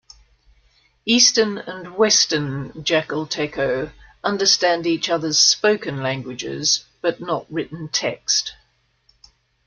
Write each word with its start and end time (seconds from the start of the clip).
Eastern 1.05 1.59
and 1.59 1.95
Western 1.95 2.71
Jakalteko 2.83 3.91
understand 4.23 4.87
each 4.87 5.11
other's 5.11 5.37
spoken 5.39 6.01
languages, 6.01 6.85
but 7.03 7.19
not 7.21 7.45
written 7.53 7.87
text. 7.87 8.53